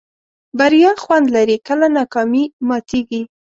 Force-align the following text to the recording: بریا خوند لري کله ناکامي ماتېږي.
بریا 0.57 0.91
خوند 1.03 1.25
لري 1.35 1.57
کله 1.67 1.87
ناکامي 1.97 2.43
ماتېږي. 2.67 3.21